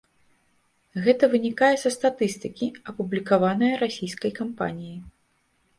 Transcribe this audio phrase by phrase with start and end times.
[1.07, 4.99] Гэта вынікае са статыстыкі, апублікаваная расійскай кампаніяй.